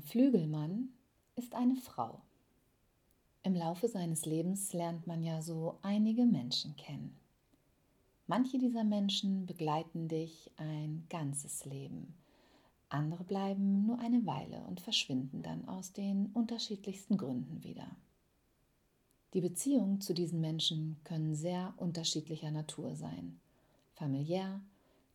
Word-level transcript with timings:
Flügelmann 0.00 0.90
ist 1.36 1.54
eine 1.54 1.76
Frau. 1.76 2.20
Im 3.42 3.54
Laufe 3.54 3.88
seines 3.88 4.26
Lebens 4.26 4.72
lernt 4.72 5.06
man 5.06 5.22
ja 5.22 5.40
so 5.40 5.78
einige 5.82 6.26
Menschen 6.26 6.76
kennen. 6.76 7.16
Manche 8.26 8.58
dieser 8.58 8.84
Menschen 8.84 9.46
begleiten 9.46 10.08
dich 10.08 10.50
ein 10.56 11.06
ganzes 11.08 11.64
Leben. 11.64 12.14
Andere 12.90 13.24
bleiben 13.24 13.86
nur 13.86 13.98
eine 14.00 14.26
Weile 14.26 14.62
und 14.66 14.80
verschwinden 14.80 15.42
dann 15.42 15.66
aus 15.68 15.92
den 15.92 16.26
unterschiedlichsten 16.34 17.16
Gründen 17.16 17.62
wieder. 17.62 17.96
Die 19.34 19.40
Beziehungen 19.40 20.00
zu 20.00 20.14
diesen 20.14 20.40
Menschen 20.40 20.96
können 21.04 21.34
sehr 21.34 21.74
unterschiedlicher 21.76 22.50
Natur 22.50 22.94
sein. 22.96 23.40
Familiär, 23.94 24.60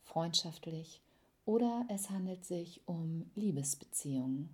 freundschaftlich 0.03 1.01
oder 1.45 1.85
es 1.89 2.09
handelt 2.09 2.45
sich 2.45 2.81
um 2.85 3.29
Liebesbeziehungen. 3.35 4.49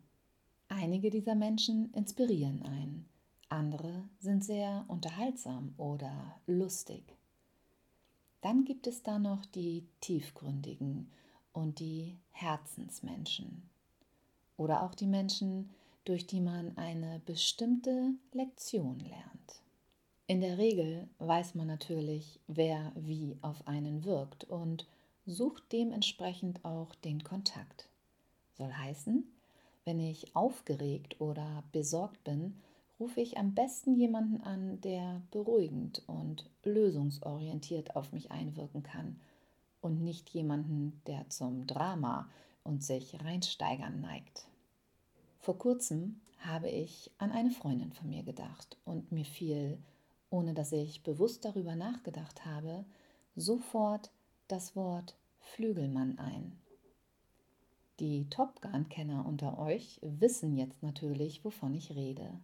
Einige 0.70 1.10
dieser 1.10 1.34
Menschen 1.34 1.92
inspirieren 1.94 2.62
einen, 2.62 3.10
andere 3.50 4.08
sind 4.20 4.44
sehr 4.44 4.86
unterhaltsam 4.88 5.74
oder 5.78 6.40
lustig. 6.46 7.04
Dann 8.42 8.64
gibt 8.64 8.86
es 8.86 9.02
da 9.02 9.18
noch 9.18 9.44
die 9.46 9.84
tiefgründigen 10.00 11.12
und 11.54 11.80
die 11.80 12.16
Herzensmenschen. 12.32 13.68
Oder 14.58 14.84
auch 14.84 14.94
die 14.94 15.08
Menschen, 15.08 15.72
durch 16.06 16.28
die 16.28 16.40
man 16.40 16.78
eine 16.78 17.20
bestimmte 17.26 18.14
Lektion 18.32 19.00
lernt. 19.00 19.62
In 20.28 20.42
der 20.42 20.60
Regel 20.60 21.10
weiß 21.18 21.56
man 21.56 21.66
natürlich, 21.66 22.40
wer 22.46 22.92
wie 22.96 23.36
auf 23.42 23.68
einen 23.68 24.06
wirkt 24.06 24.44
und 24.44 24.86
sucht 25.26 25.64
dementsprechend 25.72 26.64
auch 26.64 26.94
den 26.96 27.24
Kontakt. 27.24 27.90
Soll 28.54 28.72
heißen, 28.72 29.24
wenn 29.90 30.00
ich 30.00 30.36
aufgeregt 30.36 31.20
oder 31.20 31.64
besorgt 31.72 32.24
bin, 32.24 32.54
rufe 33.00 33.22
ich 33.22 33.40
am 33.40 33.56
besten 33.56 33.96
jemanden 33.96 34.40
an, 34.42 34.80
der 34.82 35.24
beruhigend 35.32 36.04
und 36.06 36.48
lösungsorientiert 36.64 37.96
auf 37.96 38.12
mich 38.12 38.30
einwirken 38.30 38.84
kann 38.84 39.20
und 39.82 40.04
nicht 40.04 40.30
jemanden, 40.30 41.02
der 41.08 41.28
zum 41.32 41.66
Drama 41.66 42.30
und 42.64 42.84
sich 42.84 43.20
reinsteigern 43.20 44.00
neigt. 44.00 44.46
Vor 45.40 45.58
kurzem 45.58 46.22
habe 46.38 46.70
ich 46.70 47.10
an 47.18 47.32
eine 47.32 47.50
Freundin 47.50 47.92
von 47.92 48.10
mir 48.10 48.22
gedacht 48.22 48.78
und 48.86 49.12
mir 49.12 49.26
fiel, 49.26 49.80
ohne 50.30 50.54
dass 50.54 50.72
ich 50.72 51.02
bewusst 51.02 51.46
darüber 51.46 51.76
nachgedacht 51.76 52.46
habe, 52.46 52.86
sofort 53.36 54.12
das 54.50 54.76
Wort 54.76 55.16
Flügelmann 55.40 56.20
ein. 56.20 56.60
Die 58.00 58.30
Top 58.30 58.62
Gun-Kenner 58.62 59.26
unter 59.26 59.60
euch 59.60 60.00
wissen 60.02 60.56
jetzt 60.56 60.82
natürlich, 60.82 61.44
wovon 61.44 61.74
ich 61.74 61.96
rede. 61.96 62.40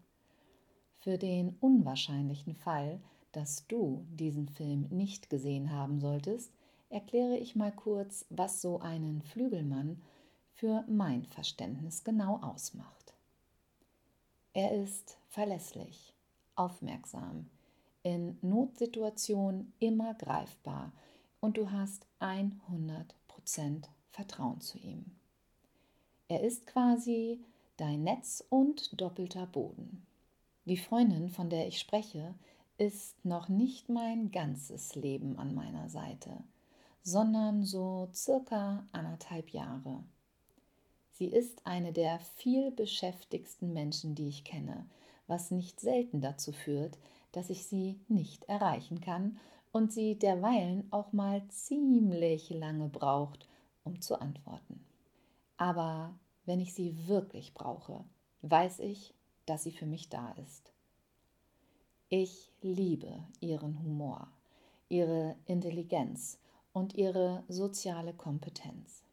Für 1.00 1.18
den 1.18 1.56
unwahrscheinlichen 1.62 2.56
Fall, 2.56 3.00
dass 3.32 3.66
du 3.68 4.06
diesen 4.10 4.50
Film 4.50 4.88
nicht 4.90 5.30
gesehen 5.30 5.72
haben 5.72 6.02
solltest, 6.02 6.52
erkläre 6.90 7.38
ich 7.38 7.56
mal 7.56 7.72
kurz, 7.72 8.26
was 8.30 8.62
so 8.62 8.80
einen 8.80 9.22
Flügelmann 9.22 10.02
für 10.56 10.84
mein 10.90 11.24
Verständnis 11.24 12.04
genau 12.04 12.42
ausmacht. 12.42 13.14
Er 14.52 14.74
ist 14.74 15.18
verlässlich, 15.30 16.14
aufmerksam, 16.56 17.50
in 18.04 18.38
Notsituationen 18.42 19.72
immer 19.80 20.16
greifbar 20.16 20.92
und 21.40 21.56
du 21.56 21.72
hast 21.72 22.06
100% 22.20 23.86
Vertrauen 24.12 24.60
zu 24.60 24.78
ihm. 24.80 25.16
Er 26.28 26.42
ist 26.42 26.66
quasi 26.66 27.40
dein 27.78 28.04
Netz 28.04 28.44
und 28.50 29.00
doppelter 29.00 29.46
Boden. 29.46 30.08
Die 30.66 30.78
Freundin, 30.78 31.30
von 31.30 31.52
der 31.52 31.68
ich 31.68 31.80
spreche, 31.80 32.34
ist 32.80 33.24
noch 33.24 33.48
nicht 33.48 33.90
mein 33.90 34.32
ganzes 34.32 34.96
Leben 34.96 35.38
an 35.38 35.54
meiner 35.54 35.88
Seite, 35.88 36.44
sondern 37.04 37.64
so 37.64 38.10
circa 38.12 38.88
anderthalb 38.92 39.50
Jahre. 39.50 40.04
Sie 41.12 41.28
ist 41.28 41.66
eine 41.66 41.94
der 41.94 42.20
viel 42.20 42.72
beschäftigsten 42.72 43.72
Menschen, 43.72 44.16
die 44.16 44.28
ich 44.28 44.44
kenne, 44.44 44.88
was 45.28 45.52
nicht 45.52 45.80
selten 45.80 46.22
dazu 46.22 46.52
führt, 46.52 46.98
dass 47.34 47.52
ich 47.52 47.68
sie 47.68 48.00
nicht 48.08 48.46
erreichen 48.46 49.00
kann 49.00 49.38
und 49.72 49.94
sie 49.94 50.18
derweilen 50.18 50.92
auch 50.92 51.14
mal 51.14 51.48
ziemlich 51.50 52.50
lange 52.50 52.90
braucht, 52.90 53.48
um 53.84 54.02
zu 54.02 54.20
antworten. 54.20 54.85
Aber 55.58 56.14
wenn 56.46 56.60
ich 56.60 56.74
sie 56.74 57.08
wirklich 57.08 57.54
brauche, 57.54 58.04
weiß 58.42 58.80
ich, 58.80 59.14
dass 59.46 59.64
sie 59.64 59.72
für 59.72 59.86
mich 59.86 60.10
da 60.10 60.32
ist. 60.44 60.72
Ich 62.10 62.52
liebe 62.62 63.24
ihren 63.40 63.82
Humor, 63.82 64.28
ihre 64.90 65.36
Intelligenz 65.46 66.40
und 66.74 66.94
ihre 66.96 67.44
soziale 67.48 68.14
Kompetenz. 68.14 69.04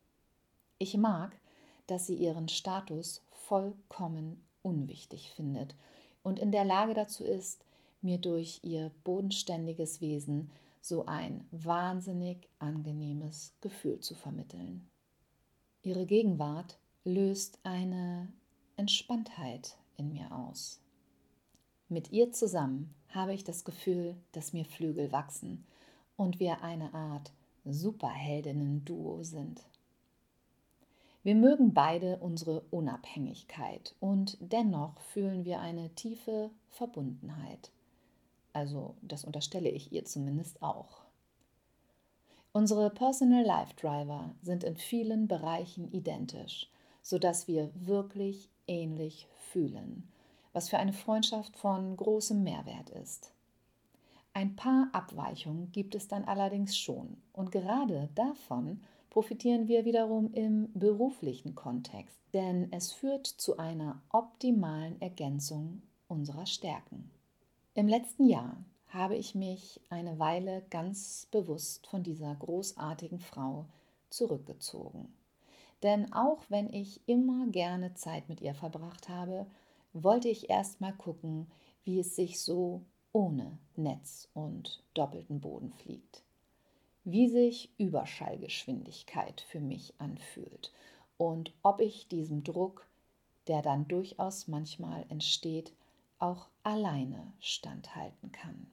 Ich 0.78 0.96
mag, 0.96 1.38
dass 1.86 2.06
sie 2.06 2.16
ihren 2.16 2.48
Status 2.48 3.22
vollkommen 3.30 4.42
unwichtig 4.62 5.30
findet 5.30 5.74
und 6.22 6.38
in 6.38 6.52
der 6.52 6.64
Lage 6.64 6.94
dazu 6.94 7.24
ist, 7.24 7.64
mir 8.02 8.18
durch 8.18 8.60
ihr 8.62 8.90
bodenständiges 9.04 10.00
Wesen 10.00 10.50
so 10.80 11.06
ein 11.06 11.46
wahnsinnig 11.50 12.48
angenehmes 12.58 13.54
Gefühl 13.60 14.00
zu 14.00 14.14
vermitteln. 14.14 14.88
Ihre 15.84 16.06
Gegenwart 16.06 16.78
löst 17.02 17.58
eine 17.64 18.28
Entspanntheit 18.76 19.76
in 19.96 20.12
mir 20.12 20.30
aus. 20.30 20.80
Mit 21.88 22.12
ihr 22.12 22.30
zusammen 22.30 22.94
habe 23.08 23.34
ich 23.34 23.42
das 23.42 23.64
Gefühl, 23.64 24.14
dass 24.30 24.52
mir 24.52 24.64
Flügel 24.64 25.10
wachsen 25.10 25.66
und 26.16 26.38
wir 26.38 26.62
eine 26.62 26.94
Art 26.94 27.32
Superheldinnen-Duo 27.64 29.24
sind. 29.24 29.66
Wir 31.24 31.34
mögen 31.34 31.74
beide 31.74 32.18
unsere 32.18 32.60
Unabhängigkeit 32.70 33.96
und 33.98 34.38
dennoch 34.40 35.00
fühlen 35.00 35.44
wir 35.44 35.60
eine 35.60 35.90
tiefe 35.96 36.50
Verbundenheit. 36.68 37.72
Also 38.52 38.94
das 39.02 39.24
unterstelle 39.24 39.70
ich 39.70 39.92
ihr 39.92 40.04
zumindest 40.04 40.62
auch. 40.62 41.01
Unsere 42.54 42.90
Personal 42.90 43.44
Life 43.44 43.74
Driver 43.76 44.34
sind 44.42 44.62
in 44.62 44.76
vielen 44.76 45.26
Bereichen 45.26 45.90
identisch, 45.90 46.70
sodass 47.00 47.48
wir 47.48 47.70
wirklich 47.74 48.50
ähnlich 48.66 49.26
fühlen, 49.50 50.06
was 50.52 50.68
für 50.68 50.78
eine 50.78 50.92
Freundschaft 50.92 51.56
von 51.56 51.96
großem 51.96 52.42
Mehrwert 52.42 52.90
ist. 52.90 53.32
Ein 54.34 54.54
paar 54.54 54.90
Abweichungen 54.92 55.72
gibt 55.72 55.94
es 55.94 56.08
dann 56.08 56.24
allerdings 56.24 56.76
schon 56.76 57.16
und 57.32 57.52
gerade 57.52 58.10
davon 58.14 58.82
profitieren 59.08 59.66
wir 59.66 59.86
wiederum 59.86 60.32
im 60.34 60.70
beruflichen 60.74 61.54
Kontext, 61.54 62.18
denn 62.34 62.70
es 62.70 62.92
führt 62.92 63.26
zu 63.26 63.56
einer 63.56 64.02
optimalen 64.10 65.00
Ergänzung 65.00 65.80
unserer 66.06 66.44
Stärken. 66.44 67.10
Im 67.74 67.88
letzten 67.88 68.26
Jahr 68.26 68.56
habe 68.92 69.16
ich 69.16 69.34
mich 69.34 69.80
eine 69.90 70.18
Weile 70.18 70.62
ganz 70.70 71.26
bewusst 71.30 71.86
von 71.86 72.02
dieser 72.02 72.34
großartigen 72.34 73.20
Frau 73.20 73.66
zurückgezogen. 74.10 75.12
Denn 75.82 76.12
auch 76.12 76.42
wenn 76.48 76.72
ich 76.72 77.00
immer 77.06 77.46
gerne 77.48 77.94
Zeit 77.94 78.28
mit 78.28 78.40
ihr 78.40 78.54
verbracht 78.54 79.08
habe, 79.08 79.46
wollte 79.92 80.28
ich 80.28 80.50
erst 80.50 80.80
mal 80.80 80.92
gucken, 80.92 81.50
wie 81.84 81.98
es 81.98 82.14
sich 82.14 82.40
so 82.40 82.82
ohne 83.12 83.58
Netz 83.76 84.28
und 84.34 84.82
doppelten 84.94 85.40
Boden 85.40 85.72
fliegt. 85.72 86.22
Wie 87.04 87.28
sich 87.28 87.70
Überschallgeschwindigkeit 87.78 89.40
für 89.40 89.60
mich 89.60 89.94
anfühlt 89.98 90.72
und 91.16 91.52
ob 91.62 91.80
ich 91.80 92.08
diesem 92.08 92.44
Druck, 92.44 92.86
der 93.48 93.60
dann 93.60 93.88
durchaus 93.88 94.46
manchmal 94.46 95.04
entsteht, 95.08 95.72
auch 96.18 96.46
alleine 96.62 97.32
standhalten 97.40 98.30
kann. 98.30 98.70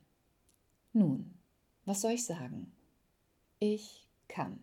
Nun, 0.94 1.34
was 1.86 2.02
soll 2.02 2.12
ich 2.12 2.26
sagen? 2.26 2.72
Ich 3.60 4.08
kann. 4.28 4.60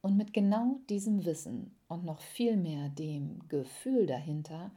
Und 0.00 0.16
mit 0.16 0.32
genau 0.32 0.80
diesem 0.88 1.24
Wissen 1.24 1.74
und 1.88 2.04
noch 2.04 2.20
viel 2.20 2.56
mehr 2.56 2.88
dem 2.88 3.46
Gefühl 3.48 4.06
dahinter 4.06 4.70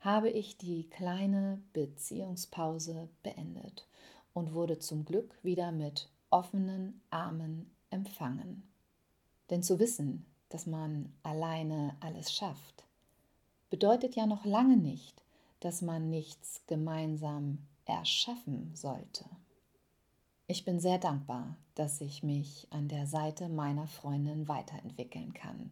habe 0.00 0.28
ich 0.28 0.58
die 0.58 0.88
kleine 0.90 1.62
Beziehungspause 1.72 3.08
beendet 3.22 3.86
und 4.34 4.52
wurde 4.52 4.78
zum 4.78 5.04
Glück 5.04 5.38
wieder 5.42 5.70
mit 5.70 6.10
offenen 6.30 7.00
Armen 7.10 7.70
empfangen. 7.90 8.64
Denn 9.50 9.62
zu 9.62 9.78
wissen, 9.78 10.26
dass 10.48 10.66
man 10.66 11.12
alleine 11.22 11.96
alles 12.00 12.32
schafft, 12.32 12.84
bedeutet 13.70 14.16
ja 14.16 14.26
noch 14.26 14.44
lange 14.44 14.76
nicht, 14.76 15.22
dass 15.60 15.80
man 15.80 16.10
nichts 16.10 16.62
gemeinsam 16.66 17.58
erschaffen 17.84 18.74
sollte. 18.74 19.24
Ich 20.48 20.64
bin 20.64 20.80
sehr 20.80 20.98
dankbar, 20.98 21.56
dass 21.74 22.00
ich 22.00 22.22
mich 22.22 22.66
an 22.70 22.88
der 22.88 23.06
Seite 23.06 23.48
meiner 23.48 23.86
Freundin 23.86 24.48
weiterentwickeln 24.48 25.32
kann, 25.32 25.70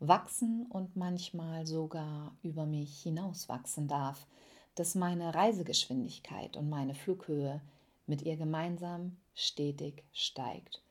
wachsen 0.00 0.66
und 0.66 0.96
manchmal 0.96 1.66
sogar 1.66 2.34
über 2.42 2.66
mich 2.66 3.02
hinauswachsen 3.02 3.88
darf, 3.88 4.26
dass 4.74 4.94
meine 4.94 5.34
Reisegeschwindigkeit 5.34 6.56
und 6.56 6.70
meine 6.70 6.94
Flughöhe 6.94 7.60
mit 8.06 8.22
ihr 8.22 8.36
gemeinsam 8.36 9.16
stetig 9.34 10.02
steigt. 10.12 10.82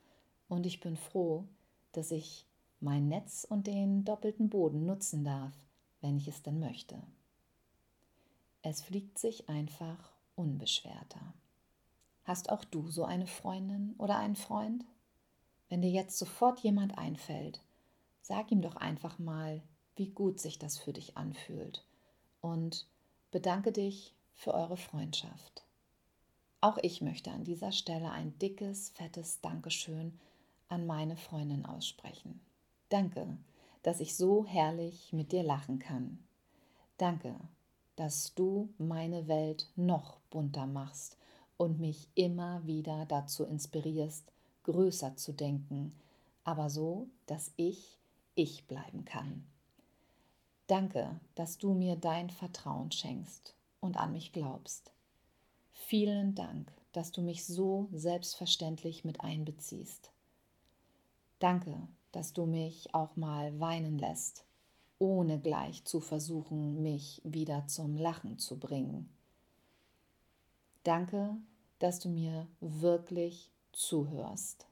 Und 0.48 0.65
ich 0.65 0.80
bin 0.80 0.95
froh, 0.95 1.45
dass 1.94 2.12
ich 2.12 2.45
mein 2.80 3.07
Netz 3.07 3.45
und 3.50 3.68
den 3.68 4.06
doppelten 4.06 4.50
Boden 4.50 4.86
nutzen 4.86 5.24
darf, 5.24 5.53
wenn 6.01 6.18
ich 6.18 6.27
es 6.27 6.44
denn 6.44 6.59
möchte. 6.59 7.01
Es 8.62 8.81
fliegt 8.81 9.18
sich 9.18 9.50
einfach 9.50 10.12
unbeschwerter. 10.36 11.33
Hast 12.31 12.49
auch 12.49 12.63
du 12.63 12.87
so 12.87 13.03
eine 13.03 13.27
Freundin 13.27 13.93
oder 13.97 14.17
einen 14.17 14.37
Freund? 14.37 14.85
Wenn 15.67 15.81
dir 15.81 15.91
jetzt 15.91 16.17
sofort 16.17 16.61
jemand 16.61 16.97
einfällt, 16.97 17.59
sag 18.21 18.53
ihm 18.53 18.61
doch 18.61 18.77
einfach 18.77 19.19
mal, 19.19 19.61
wie 19.97 20.11
gut 20.11 20.39
sich 20.39 20.57
das 20.57 20.77
für 20.77 20.93
dich 20.93 21.17
anfühlt 21.17 21.83
und 22.39 22.87
bedanke 23.31 23.73
dich 23.73 24.15
für 24.33 24.53
eure 24.53 24.77
Freundschaft. 24.77 25.65
Auch 26.61 26.77
ich 26.77 27.01
möchte 27.01 27.31
an 27.31 27.43
dieser 27.43 27.73
Stelle 27.73 28.11
ein 28.11 28.39
dickes, 28.39 28.91
fettes 28.91 29.41
Dankeschön 29.41 30.17
an 30.69 30.87
meine 30.87 31.17
Freundin 31.17 31.65
aussprechen. 31.65 32.39
Danke, 32.87 33.37
dass 33.83 33.99
ich 33.99 34.15
so 34.15 34.45
herrlich 34.45 35.11
mit 35.11 35.33
dir 35.33 35.43
lachen 35.43 35.79
kann. 35.79 36.23
Danke, 36.97 37.35
dass 37.97 38.33
du 38.35 38.69
meine 38.77 39.27
Welt 39.27 39.69
noch 39.75 40.21
bunter 40.29 40.65
machst 40.65 41.17
und 41.61 41.79
mich 41.79 42.09
immer 42.15 42.65
wieder 42.65 43.05
dazu 43.05 43.45
inspirierst, 43.45 44.31
größer 44.63 45.15
zu 45.15 45.31
denken, 45.31 45.93
aber 46.43 46.71
so, 46.71 47.07
dass 47.27 47.53
ich 47.55 47.99
ich 48.33 48.65
bleiben 48.65 49.05
kann. 49.05 49.45
Danke, 50.65 51.19
dass 51.35 51.59
du 51.59 51.75
mir 51.75 51.95
dein 51.97 52.31
Vertrauen 52.31 52.91
schenkst 52.91 53.53
und 53.79 53.97
an 53.97 54.11
mich 54.11 54.31
glaubst. 54.31 54.91
Vielen 55.71 56.33
Dank, 56.33 56.73
dass 56.93 57.11
du 57.11 57.21
mich 57.21 57.45
so 57.45 57.89
selbstverständlich 57.93 59.05
mit 59.05 59.21
einbeziehst. 59.21 60.09
Danke, 61.37 61.77
dass 62.11 62.33
du 62.33 62.47
mich 62.47 62.95
auch 62.95 63.15
mal 63.15 63.59
weinen 63.59 63.99
lässt, 63.99 64.45
ohne 64.97 65.39
gleich 65.39 65.85
zu 65.85 65.99
versuchen, 65.99 66.81
mich 66.81 67.21
wieder 67.23 67.67
zum 67.67 67.97
Lachen 67.97 68.39
zu 68.39 68.57
bringen. 68.57 69.11
Danke, 70.83 71.37
dass 71.81 71.99
du 71.99 72.09
mir 72.09 72.47
wirklich 72.59 73.51
zuhörst. 73.71 74.67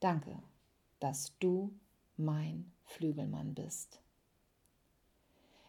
Danke, 0.00 0.42
dass 1.00 1.36
du 1.38 1.70
mein 2.16 2.72
Flügelmann 2.84 3.54
bist. 3.54 4.00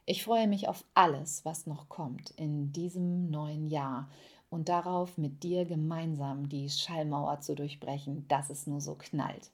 Ich 0.05 0.23
freue 0.23 0.47
mich 0.47 0.69
auf 0.69 0.85
alles, 0.93 1.43
was 1.43 1.67
noch 1.67 1.89
kommt 1.89 2.29
in 2.31 2.71
diesem 2.71 3.29
neuen 3.29 3.67
Jahr 3.67 4.09
und 4.49 4.69
darauf, 4.69 5.17
mit 5.17 5.43
dir 5.43 5.65
gemeinsam 5.65 6.47
die 6.47 6.69
Schallmauer 6.69 7.41
zu 7.41 7.55
durchbrechen, 7.55 8.25
dass 8.29 8.49
es 8.49 8.65
nur 8.65 8.79
so 8.79 8.95
knallt. 8.95 9.51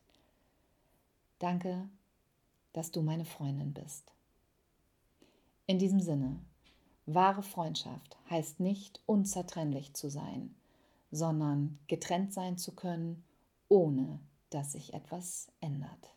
Danke, 1.39 1.89
dass 2.73 2.91
du 2.91 3.01
meine 3.01 3.25
Freundin 3.25 3.73
bist. 3.73 4.11
In 5.65 5.79
diesem 5.79 5.99
Sinne, 5.99 6.39
wahre 7.05 7.43
Freundschaft 7.43 8.17
heißt 8.29 8.59
nicht 8.59 9.01
unzertrennlich 9.05 9.93
zu 9.93 10.09
sein, 10.09 10.55
sondern 11.11 11.79
getrennt 11.87 12.33
sein 12.33 12.57
zu 12.57 12.73
können, 12.73 13.23
ohne 13.69 14.19
dass 14.49 14.71
sich 14.73 14.93
etwas 14.93 15.47
ändert. 15.59 16.13